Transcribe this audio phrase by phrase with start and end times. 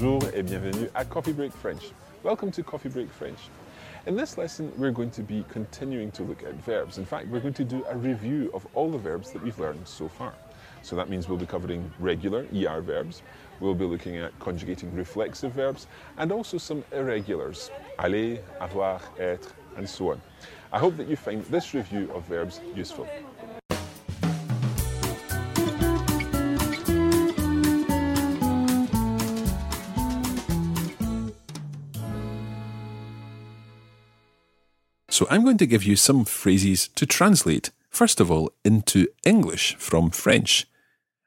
[0.00, 1.90] Bonjour et bienvenue à Coffee Break French.
[2.22, 3.50] Welcome to Coffee Break French.
[4.06, 6.98] In this lesson, we're going to be continuing to look at verbs.
[6.98, 9.88] In fact, we're going to do a review of all the verbs that we've learned
[9.88, 10.34] so far.
[10.82, 13.22] So that means we'll be covering regular ER verbs,
[13.58, 19.88] we'll be looking at conjugating reflexive verbs, and also some irregulars, aller, avoir, être, and
[19.88, 20.22] so on.
[20.72, 23.08] I hope that you find this review of verbs useful.
[35.18, 39.74] So I'm going to give you some phrases to translate, first of all, into English
[39.74, 40.64] from French.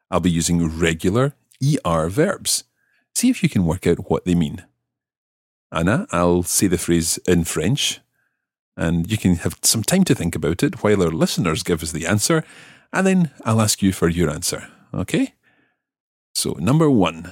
[0.09, 2.63] I'll be using regular ER verbs.
[3.13, 4.63] See if you can work out what they mean.
[5.73, 7.99] Anna, I'll say the phrase in French,
[8.77, 11.91] and you can have some time to think about it while our listeners give us
[11.91, 12.45] the answer,
[12.93, 14.69] and then I'll ask you for your answer.
[14.93, 15.33] Okay?
[16.33, 17.29] So, number one.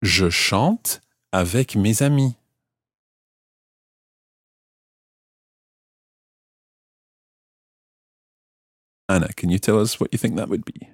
[0.00, 1.00] Je chante
[1.32, 2.36] avec mes amis.
[9.08, 10.88] Anna, can you tell us what you think that would be?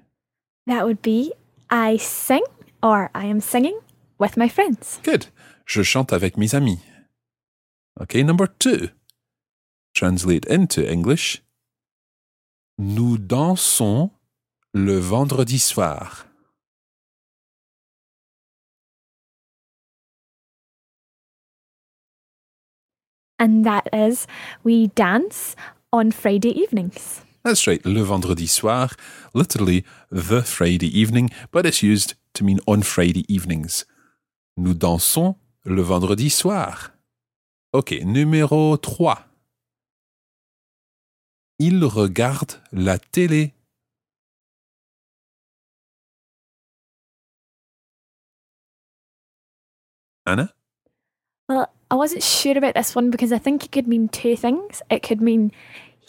[0.67, 1.33] That would be
[1.71, 2.43] I sing
[2.83, 3.79] or I am singing
[4.19, 5.01] with my friends.
[5.03, 5.27] Good.
[5.67, 6.81] Je chante avec mes amis.
[8.01, 8.89] Okay, number two.
[9.95, 11.43] Translate into English.
[12.79, 14.11] Nous dansons
[14.75, 16.27] le vendredi soir.
[23.39, 24.27] And that is
[24.63, 25.57] we dance
[25.93, 27.23] on Friday evenings.
[27.43, 28.95] That's right, le vendredi soir,
[29.35, 33.87] literally the Friday evening, but it's used to mean on Friday evenings.
[34.59, 36.93] Nous dansons le vendredi soir.
[37.73, 39.27] Ok, numéro 3.
[41.59, 43.55] Il regarde la télé.
[50.27, 50.53] Anna?
[51.49, 54.83] Well, I wasn't sure about this one because I think it could mean two things.
[54.91, 55.53] It could mean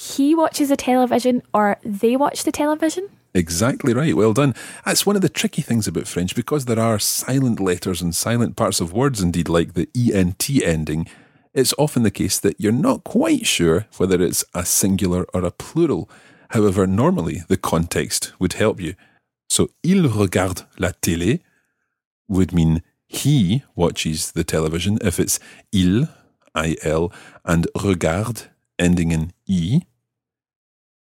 [0.01, 3.07] he watches the television or they watch the television.
[3.35, 4.15] Exactly right.
[4.15, 4.55] Well done.
[4.83, 8.55] That's one of the tricky things about French because there are silent letters and silent
[8.55, 11.07] parts of words, indeed, like the ENT ending.
[11.53, 15.51] It's often the case that you're not quite sure whether it's a singular or a
[15.51, 16.09] plural.
[16.49, 18.95] However, normally the context would help you.
[19.49, 21.41] So, il regarde la télé
[22.27, 25.39] would mean he watches the television if it's
[25.71, 26.07] il,
[26.55, 27.11] I-L,
[27.45, 29.81] and regarde ending in E.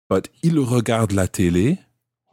[0.09, 1.79] But il regarde la télé,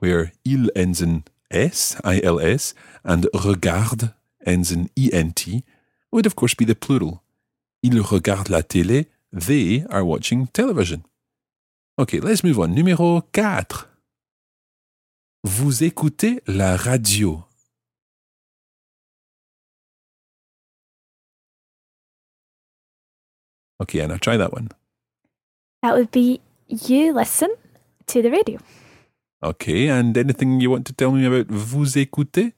[0.00, 2.74] where il ends in S, I-L-S,
[3.04, 4.14] and regarde
[4.46, 5.64] ends in E-N-T,
[6.12, 7.22] would of course be the plural.
[7.82, 11.02] Il regarde la télé, they are watching television.
[11.98, 12.68] Okay, let's move on.
[12.68, 13.88] Numéro 4.
[15.44, 17.44] Vous écoutez la radio.
[23.80, 24.68] Okay, Anna, try that one.
[25.82, 27.50] That would be you listen
[28.06, 28.58] to the radio.
[29.42, 32.52] Okay, and anything you want to tell me about vous écoutez?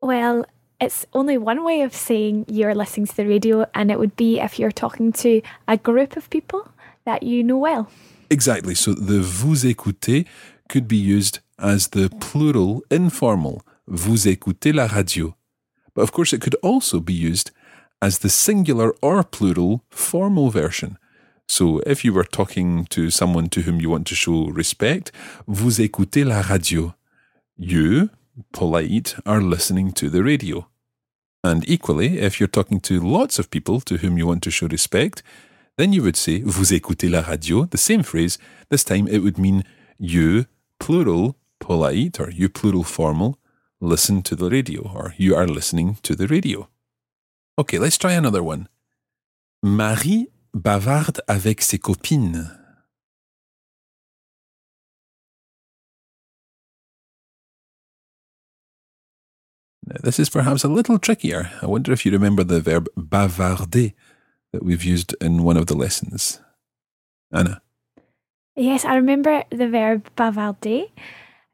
[0.00, 0.46] Well,
[0.80, 4.38] it's only one way of saying you're listening to the radio, and it would be
[4.38, 6.68] if you're talking to a group of people
[7.04, 7.90] that you know well.
[8.30, 8.74] Exactly.
[8.74, 10.26] So the vous écoutez
[10.68, 13.62] could be used as the plural informal.
[13.86, 15.34] Vous écoutez la radio.
[15.94, 17.50] But of course, it could also be used
[18.00, 20.98] as the singular or plural formal version.
[21.48, 25.10] So if you were talking to someone to whom you want to show respect,
[25.46, 26.94] vous écoutez la radio.
[27.56, 28.10] You,
[28.52, 30.68] polite, are listening to the radio.
[31.42, 34.68] And equally, if you're talking to lots of people to whom you want to show
[34.68, 35.22] respect,
[35.78, 38.38] then you would say vous écoutez la radio, the same phrase.
[38.68, 39.64] This time it would mean
[39.98, 40.44] you,
[40.78, 43.38] plural, polite, or you, plural, formal,
[43.80, 46.68] listen to the radio, or you are listening to the radio.
[47.58, 48.68] Okay, let's try another one.
[49.62, 52.50] Marie bavarde avec ses copines.
[59.86, 61.50] Now, this is perhaps a little trickier.
[61.62, 63.94] I wonder if you remember the verb bavarder
[64.52, 66.40] that we've used in one of the lessons.
[67.32, 67.62] Anna?
[68.54, 70.90] Yes, I remember the verb bavarder.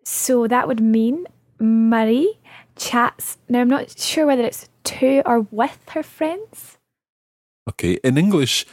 [0.05, 1.26] So that would mean
[1.61, 2.38] Marie
[2.76, 3.38] chats.
[3.49, 6.78] Now, I'm not sure whether it's to or with her friends.
[7.69, 8.67] Okay, in English,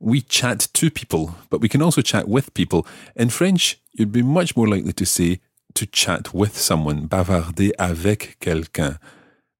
[0.00, 2.86] we chat to people, but we can also chat with people.
[3.14, 5.40] In French, you'd be much more likely to say
[5.74, 8.98] to chat with someone, bavarder avec quelqu'un.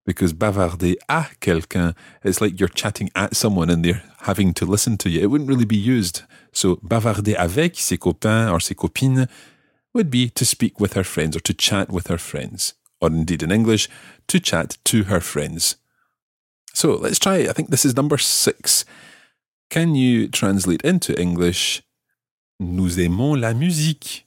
[0.05, 4.97] Because bavarder à quelqu'un, it's like you're chatting at someone and they're having to listen
[4.99, 5.21] to you.
[5.21, 6.23] It wouldn't really be used.
[6.53, 9.27] So bavarder avec ses copains or ses copines
[9.95, 12.75] would be to speak with her friends or to chat with her friends.
[13.01, 13.89] or indeed in English,
[14.29, 15.77] to chat to her friends.
[16.73, 18.85] So let's try, I think this is number six.
[19.69, 21.83] Can you translate into English,
[22.59, 24.27] Nous aimons la musique?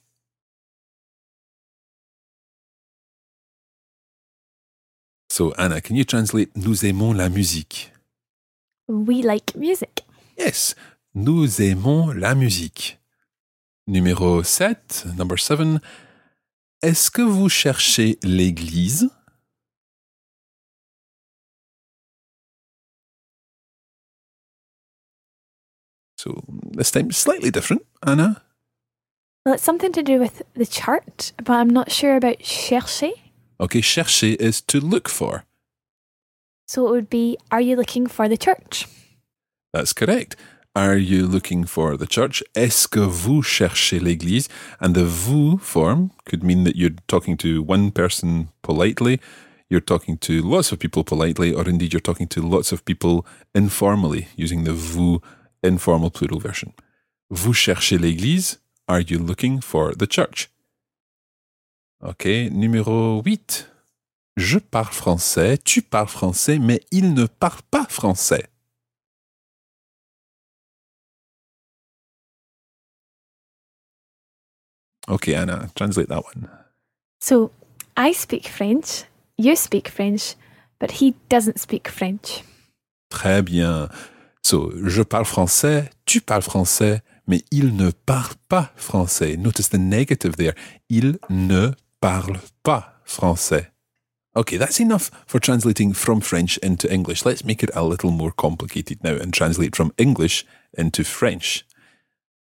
[5.31, 7.91] So, Anna, can you translate Nous aimons la musique?
[8.87, 10.03] We like music.
[10.37, 10.75] Yes,
[11.13, 12.99] nous aimons la musique.
[13.87, 15.81] Numéro 7, number 7.
[16.81, 19.09] Est-ce que vous cherchez l'église?
[26.19, 26.43] So
[26.75, 28.41] this time slightly different, Anna.
[29.45, 33.13] Well, it's something to do with the church, but I'm not sure about chercher.
[33.61, 35.45] Okay, chercher is to look for.
[36.67, 38.85] So it would be Are you looking for the church?
[39.71, 40.35] That's correct.
[40.75, 42.43] Are you looking for the church?
[42.53, 44.49] Est-ce que vous cherchez l'église?
[44.81, 49.21] And the vous form could mean that you're talking to one person politely,
[49.69, 53.25] you're talking to lots of people politely, or indeed you're talking to lots of people
[53.55, 55.21] informally using the vous
[55.63, 56.73] informal plural version.
[57.29, 58.61] Vous cherchez l'église?
[58.87, 60.49] Are you looking for the church?
[62.01, 63.69] Ok, numéro 8.
[64.37, 68.45] Je parle français, tu parles français, mais il ne parle pas français.
[75.09, 76.47] Okay, Anna, translate that one.
[77.19, 77.51] So
[77.97, 79.05] I speak French,
[79.37, 80.35] you speak French,
[80.79, 82.43] but he doesn't speak French.
[83.09, 83.89] Très bien.
[84.41, 89.37] So, je parle français, tu parles français, mais il ne parle pas français.
[89.37, 90.53] Notice the negative there.
[90.89, 91.71] Il ne
[92.01, 93.71] parle pas français.
[94.35, 97.25] Okay, that's enough for translating from French into English.
[97.25, 100.45] Let's make it a little more complicated now and translate from English
[100.77, 101.65] into French.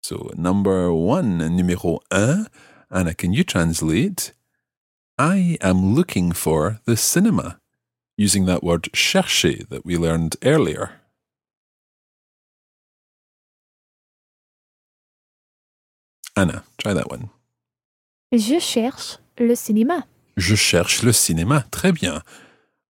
[0.03, 2.47] So, number one, numéro un.
[2.91, 4.33] Anna, can you translate?
[5.19, 7.59] I am looking for the cinema,
[8.17, 10.93] using that word chercher that we learned earlier.
[16.39, 17.31] Anna, try that one.
[18.31, 20.07] Je cherche le cinéma.
[20.37, 21.65] Je cherche le cinéma.
[21.73, 22.23] Très bien.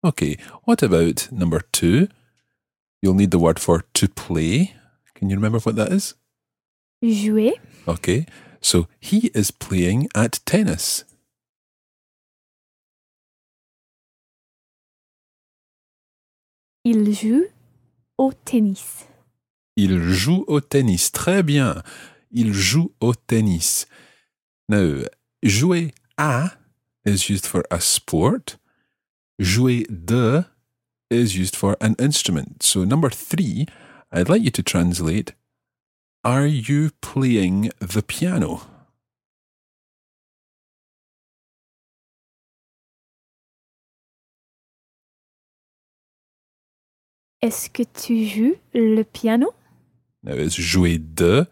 [0.03, 2.09] Okay, what about number two?
[3.01, 4.73] You'll need the word for to play.
[5.15, 6.15] Can you remember what that is?
[7.01, 7.53] Jouer.
[7.87, 8.25] Okay,
[8.59, 11.05] so he is playing at tennis.
[16.83, 17.45] Il joue
[18.17, 19.05] au tennis.
[19.77, 21.11] Il joue au tennis.
[21.11, 21.81] Très bien.
[22.31, 23.85] Il joue au tennis.
[24.69, 25.03] Now,
[25.43, 26.57] jouer à
[27.05, 28.57] is used for a sport.
[29.39, 30.45] Jouer de
[31.09, 32.63] is used for an instrument.
[32.63, 33.65] So, number three,
[34.11, 35.33] I'd like you to translate
[36.23, 38.61] Are you playing the piano?
[47.41, 49.53] Est-ce que tu joues le piano?
[50.23, 51.47] Now, it's jouer de.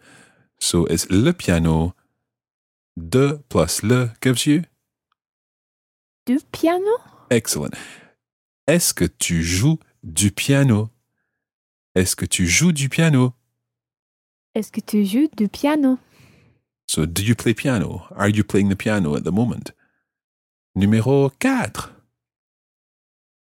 [0.58, 1.94] So, it's le piano.
[2.96, 4.62] De plus le gives you.
[6.26, 6.90] Du piano?
[7.30, 7.74] Excellent.
[8.66, 10.90] Est-ce que tu joues du piano?
[11.94, 13.32] Est-ce que tu joues du piano?
[14.54, 15.98] Est-ce que tu joues du piano?
[16.86, 18.06] So, do you play piano?
[18.16, 19.72] Are you playing the piano at the moment?
[20.76, 21.90] Numéro 4.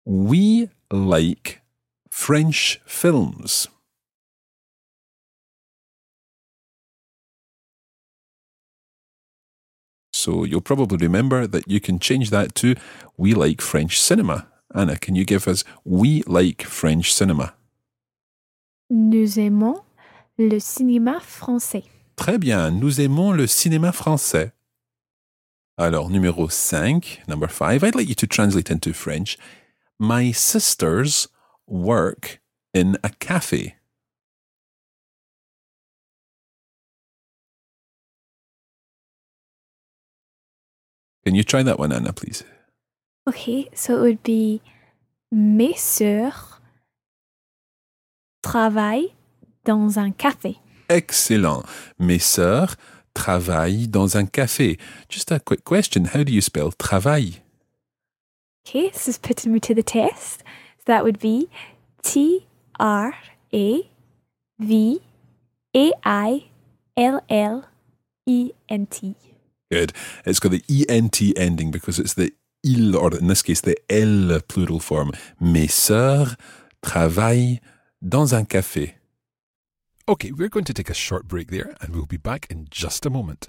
[0.04, 1.62] We like
[2.10, 3.68] French films.
[10.22, 12.76] So you'll probably remember that you can change that to
[13.16, 14.46] We like French cinema.
[14.72, 17.54] Anna, can you give us We like French cinema?
[18.88, 19.82] Nous aimons
[20.38, 21.84] le cinéma français.
[22.16, 24.52] Très bien, nous aimons le cinéma français.
[25.76, 29.36] Alors, numéro 5, number 5, I'd like you to translate into French.
[29.98, 31.26] My sisters
[31.66, 32.40] work
[32.72, 33.74] in a cafe.
[41.24, 42.44] Can you try that one, Anna, please?
[43.28, 44.60] Okay, so it would be
[45.30, 46.60] Mes sœurs
[48.42, 49.14] travaillent
[49.64, 50.58] dans un café.
[50.88, 51.62] Excellent.
[51.98, 52.76] Mes sœurs
[53.14, 54.78] travaillent dans un café.
[55.08, 56.04] Just a quick question.
[56.12, 57.40] How do you spell travail?
[58.66, 60.42] Okay, this is putting me to the test.
[60.78, 61.48] So that would be
[62.02, 62.46] T
[62.78, 63.14] R
[63.54, 63.90] A
[64.58, 65.00] V
[65.74, 66.44] A I
[66.96, 67.64] L L
[68.26, 69.16] E N T.
[69.72, 69.94] Good.
[70.26, 72.30] It's got the ENT ending because it's the
[72.62, 75.12] il, or in this case, the L plural form.
[75.40, 76.36] Mes sœurs
[76.82, 77.58] travaillent
[78.02, 78.96] dans un café.
[80.06, 83.06] Okay, we're going to take a short break there and we'll be back in just
[83.06, 83.48] a moment.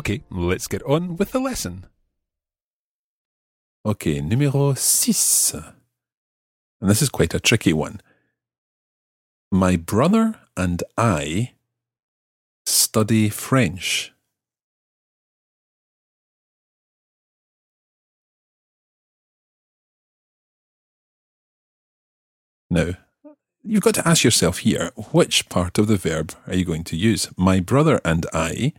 [0.00, 1.84] Okay, let's get on with the lesson.
[3.84, 5.52] Okay, numéro 6.
[6.80, 8.00] And this is quite a tricky one.
[9.52, 11.52] My brother and I
[12.64, 14.14] study French.
[22.70, 22.94] Now,
[23.62, 26.96] you've got to ask yourself here which part of the verb are you going to
[26.96, 27.28] use?
[27.36, 28.72] My brother and I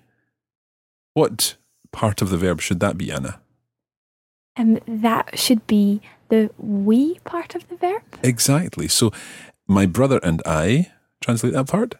[1.13, 1.56] what
[1.91, 3.39] part of the verb should that be, Anna?
[4.58, 8.03] Um, that should be the we part of the verb.
[8.24, 8.88] Exactly.
[8.88, 9.12] So,
[9.68, 10.91] my brother and I,
[11.22, 11.96] translate that part.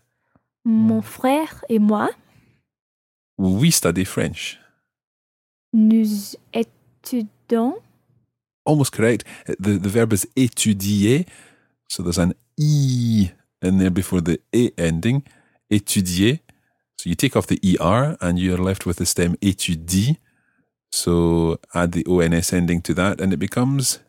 [0.65, 2.10] Mon frère et moi,
[3.38, 4.58] We study French.
[5.74, 7.82] nous étudions.
[8.65, 9.24] Almost correct.
[9.48, 11.25] The, the verb is étudier.
[11.89, 13.30] So, there's an E
[13.62, 15.24] in there before the A ending.
[15.72, 16.41] Étudier.
[17.01, 20.17] So, you take off the ER and you're left with the stem étudie.
[20.91, 24.01] So, add the ONS ending to that and it becomes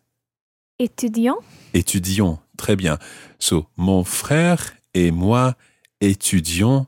[0.79, 1.39] Étudiants.
[1.73, 2.39] étudions.
[2.59, 2.99] Très bien.
[3.39, 5.55] So, mon frère et moi
[6.03, 6.87] étudions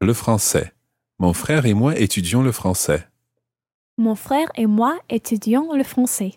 [0.00, 0.72] le français.
[1.20, 3.06] Mon frère et moi étudions le français.
[3.98, 6.34] Mon frère et moi étudions le français.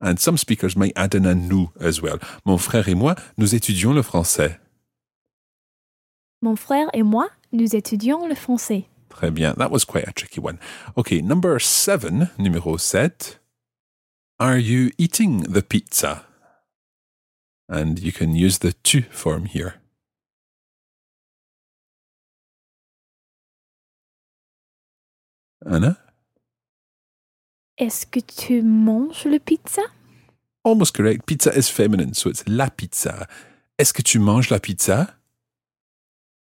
[0.00, 2.18] And some speakers might add in a nous as well.
[2.46, 4.58] Mon frère et moi, nous étudions le français.
[6.40, 8.86] Mon frère et moi, nous étudions le français.
[9.08, 9.54] Très bien.
[9.54, 10.58] That was quite a tricky one.
[10.96, 13.40] Okay, number seven, numéro sept.
[14.38, 16.26] Are you eating the pizza?
[17.68, 19.74] And you can use the tu form here.
[25.64, 25.96] Anna?
[27.78, 29.82] Est-ce que tu manges le pizza?
[30.64, 31.26] Almost correct.
[31.26, 33.26] Pizza is feminine, so it's la pizza.
[33.78, 35.16] Est-ce que tu manges la pizza?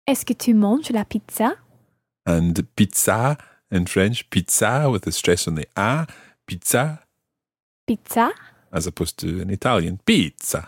[0.08, 1.56] Est-ce que tu manges la pizza?
[2.26, 3.38] And pizza
[3.72, 6.06] in French, pizza with the stress on the a,
[6.46, 7.00] pizza,
[7.88, 8.32] Pizza?
[8.72, 10.68] as opposed to in Italian, pizza,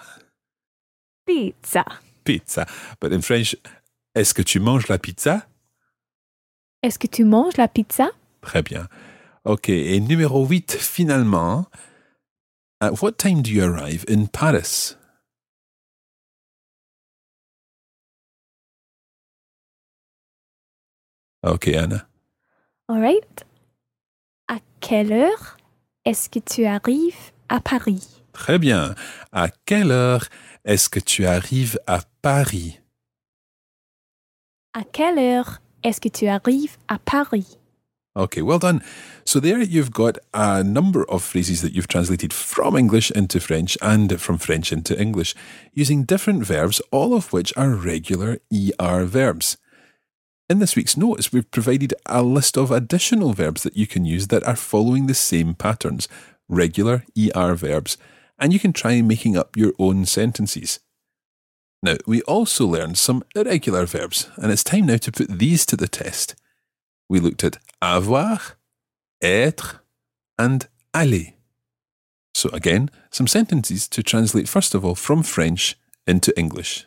[1.25, 1.86] Pizza.
[2.24, 2.66] pizza.
[3.00, 3.56] But in French,
[4.16, 5.46] est-ce que tu manges la pizza?
[6.82, 8.10] Est-ce que tu manges la pizza?
[8.42, 8.88] Très bien.
[9.46, 11.66] OK, et numéro 8, finalement.
[12.82, 14.96] At what time do you arrive in Paris?
[21.44, 22.08] OK, Anna.
[22.88, 23.46] All right.
[24.48, 25.58] À quelle heure
[26.06, 28.22] est-ce que tu arrives à Paris?
[28.34, 28.96] Très bien.
[29.32, 30.28] À quelle heure
[30.66, 32.80] est-ce que tu arrives à Paris?
[34.74, 37.58] À quelle heure est-ce que tu arrives à Paris?
[38.16, 38.82] Okay, well done.
[39.26, 43.76] So there you've got a number of phrases that you've translated from English into French
[43.82, 45.34] and from French into English
[45.74, 49.58] using different verbs, all of which are regular ER verbs.
[50.50, 54.28] In this week's notes, we've provided a list of additional verbs that you can use
[54.28, 56.10] that are following the same patterns,
[56.50, 57.98] regular ER verbs,
[58.38, 60.80] and you can try making up your own sentences.
[61.82, 65.78] Now, we also learned some irregular verbs, and it's time now to put these to
[65.78, 66.36] the test.
[67.10, 68.40] We looked at avoir,
[69.22, 69.80] être,
[70.38, 71.34] and aller.
[72.34, 76.86] So, again, some sentences to translate first of all from French into English.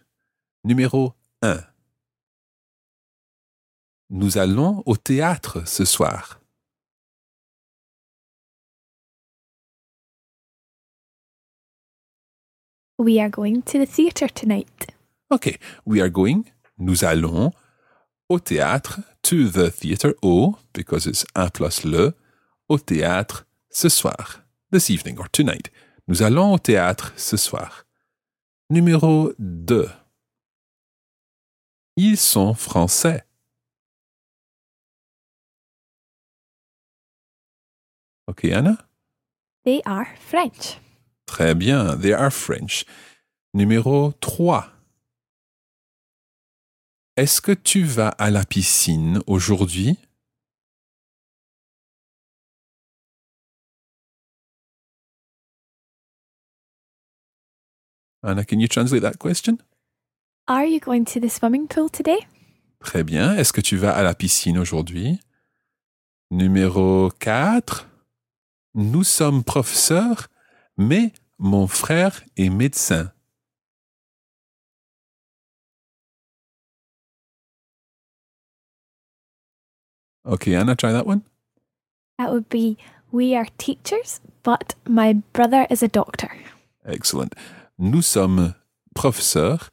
[0.67, 1.75] Numéro 1.
[4.11, 6.41] Nous allons au théâtre ce soir.
[12.99, 14.87] We are going to the theatre tonight.
[15.31, 16.45] Okay, we are going,
[16.79, 17.53] nous allons,
[18.29, 22.15] au théâtre, to the theatre, au, because it's un plus le,
[22.69, 25.71] au théâtre, ce soir, this evening or tonight.
[26.09, 27.85] Nous allons au théâtre ce soir.
[28.71, 29.91] Numéro 2.
[31.97, 33.25] Ils sont français.
[38.28, 38.76] Ok, Anna?
[39.64, 40.80] They are French.
[41.26, 42.85] Très bien, they are French.
[43.54, 44.73] Numéro 3.
[47.16, 49.97] Est-ce que tu vas à la piscine aujourd'hui?
[58.23, 59.59] Anna, can you translate that question?
[60.49, 62.18] Are you going to the swimming pool today?
[62.80, 63.37] Très bien.
[63.37, 65.21] Est-ce que tu vas à la piscine aujourd'hui?
[66.30, 67.87] Numéro 4.
[68.78, 70.28] Nous sommes professeurs,
[70.76, 73.11] mais mon frère est médecin.
[80.26, 81.23] Okay, Anna, try that one.
[82.18, 82.76] That would be
[83.11, 86.30] We are teachers, but my brother is a doctor.
[86.85, 87.35] Excellent.
[87.78, 88.52] Nous sommes
[88.95, 89.71] professeurs,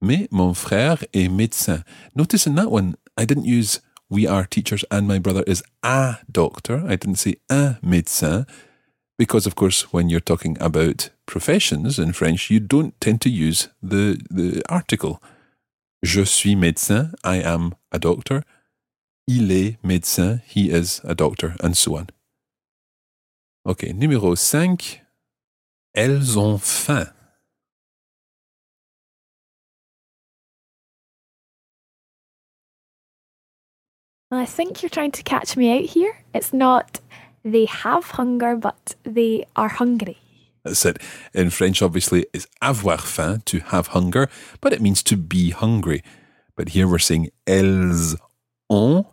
[0.00, 1.84] mais mon frère est médecin.
[2.16, 3.80] Notice in that one, I didn't use
[4.10, 6.84] we are teachers and my brother is a doctor.
[6.86, 8.46] I didn't say un médecin
[9.16, 13.68] because, of course, when you're talking about professions in French, you don't tend to use
[13.82, 15.22] the, the article.
[16.02, 18.42] Je suis médecin, I am a doctor.
[19.28, 22.06] Il est médecin, he is a doctor, and so on.
[23.64, 25.02] Ok, numéro 5.
[25.94, 27.06] Elles ont faim.
[34.30, 36.16] Well, I think you're trying to catch me out here.
[36.32, 37.00] It's not
[37.44, 40.18] they have hunger, but they are hungry.
[40.62, 40.98] That's it.
[41.32, 44.28] In French, obviously, it's avoir faim, to have hunger,
[44.60, 46.04] but it means to be hungry.
[46.54, 48.14] But here we're saying elles
[48.68, 49.06] ont,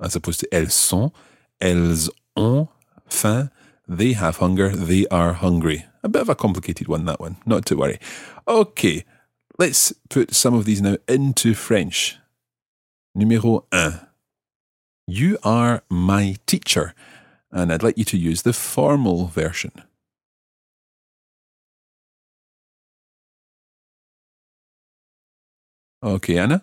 [0.00, 1.12] as opposed to elles sont.
[1.60, 2.68] Elles ont
[3.08, 3.50] faim,
[3.86, 5.86] they have hunger, they are hungry.
[6.02, 7.36] A bit of a complicated one, that one.
[7.46, 7.98] Not to worry.
[8.46, 9.04] Okay,
[9.58, 12.18] let's put some of these now into French.
[13.16, 14.07] Numéro un.
[15.10, 16.94] You are my teacher.
[17.50, 19.72] And I'd like you to use the formal version.
[26.04, 26.62] Okay, Anna?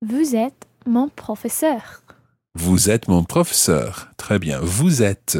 [0.00, 2.04] Vous êtes mon professeur.
[2.54, 4.14] Vous êtes mon professeur.
[4.16, 4.60] Très bien.
[4.60, 5.38] Vous êtes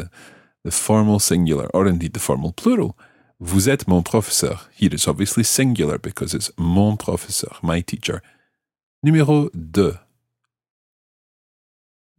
[0.65, 2.97] the formal singular, or indeed the formal plural.
[3.39, 4.67] Vous êtes mon professeur.
[4.75, 8.21] Here it's obviously singular because it's mon professeur, my teacher.
[9.01, 9.97] Numéro 2.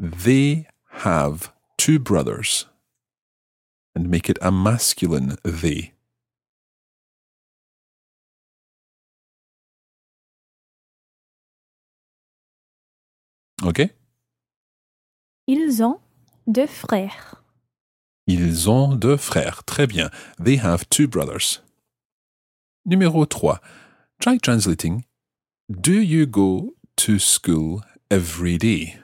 [0.00, 0.66] They
[1.02, 2.66] have two brothers.
[3.94, 5.92] And make it a masculine they.
[13.62, 13.90] Okay?
[15.46, 16.00] Ils ont
[16.46, 17.42] deux frères.
[18.26, 19.64] Ils ont deux frères.
[19.64, 20.08] Très bien.
[20.42, 21.60] They have two brothers.
[22.86, 23.60] Numéro 3.
[24.18, 25.04] Try translating.
[25.68, 28.99] Do you go to school every day?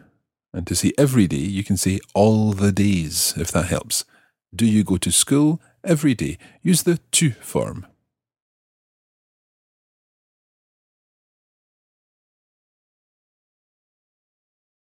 [0.57, 4.07] And to see every day, you can say all the days, if that helps.
[4.55, 6.39] Do you go to school every day?
[6.63, 7.85] Use the tu form.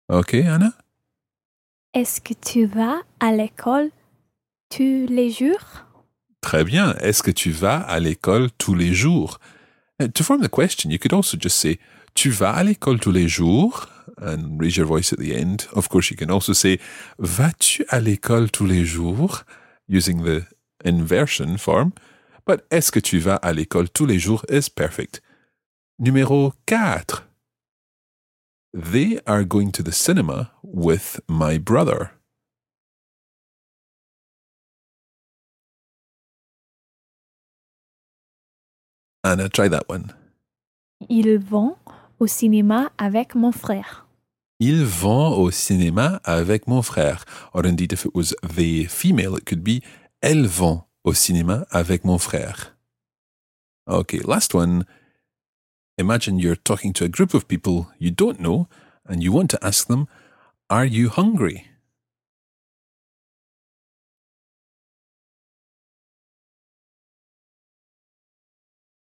[0.09, 0.73] Okay, Anna?
[1.93, 3.91] Est-ce que tu vas à l'école
[4.71, 5.85] tous les jours?
[6.41, 6.95] Très bien.
[7.01, 9.39] Est-ce que tu vas à l'école tous les jours?
[10.01, 11.77] Uh, to form the question, you could also just say,
[12.15, 13.90] Tu vas à l'école tous les jours?
[14.17, 15.67] And raise your voice at the end.
[15.73, 16.79] Of course, you can also say,
[17.19, 19.43] Vas-tu à l'école tous les jours?
[19.87, 20.45] Using the
[20.85, 21.91] inversion form.
[22.45, 25.21] But est-ce que tu vas à l'école tous les jours is perfect.
[25.99, 27.27] Numéro 4.
[28.73, 32.11] They are going to the cinema with my brother.
[39.23, 40.13] Anna, try that one.
[41.09, 41.77] Ils vont
[42.21, 44.05] au cinéma avec mon frère.
[44.59, 47.25] Ils vont au cinéma avec mon frère.
[47.51, 49.81] Or indeed, if it was the female, it could be
[50.21, 52.77] Elles vont au cinéma avec mon frère.
[53.87, 54.85] Okay, last one.
[55.97, 58.67] Imagine you're talking to a group of people you don't know
[59.09, 60.05] and you want to ask them,
[60.69, 61.65] Are you hungry?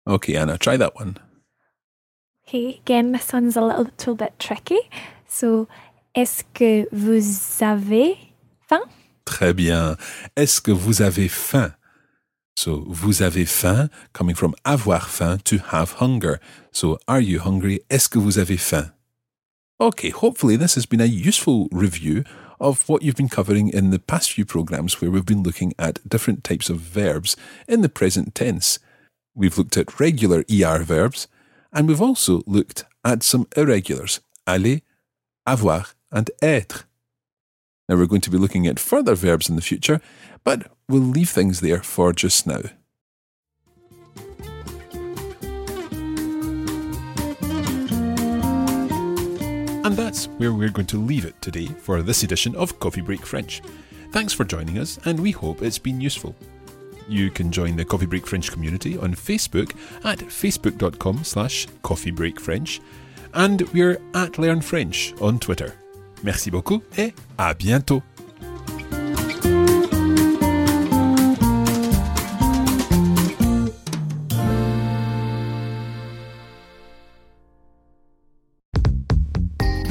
[0.07, 1.17] Okay, Anna, try that one.
[2.51, 4.79] Okay, again, this one's a little, little bit tricky.
[5.25, 5.69] So,
[6.13, 8.17] est-ce que vous avez
[8.67, 8.81] faim?
[9.25, 9.95] Très bien.
[10.35, 11.73] Est-ce que vous avez faim?
[12.57, 16.41] So, vous avez faim, coming from avoir faim, to have hunger.
[16.73, 17.79] So, are you hungry?
[17.89, 18.91] Est-ce que vous avez faim?
[19.79, 22.25] Okay, hopefully this has been a useful review
[22.59, 26.05] of what you've been covering in the past few programs where we've been looking at
[26.05, 27.37] different types of verbs
[27.69, 28.77] in the present tense.
[29.33, 31.29] We've looked at regular ER verbs,
[31.73, 34.79] and we've also looked at some irregulars, aller,
[35.45, 36.85] avoir, and être.
[37.87, 40.01] Now we're going to be looking at further verbs in the future,
[40.43, 42.61] but we'll leave things there for just now.
[49.83, 53.25] And that's where we're going to leave it today for this edition of Coffee Break
[53.25, 53.61] French.
[54.11, 56.35] Thanks for joining us, and we hope it's been useful.
[57.07, 62.79] You can join the Coffee Break French community on Facebook at facebook.com slash coffeebreakfrench
[63.33, 65.73] and we're at Learn French on Twitter.
[66.23, 68.01] Merci beaucoup et à bientôt.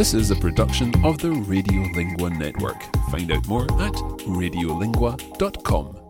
[0.01, 2.83] This is a production of the Radiolingua Network.
[3.11, 6.10] Find out more at radiolingua.com.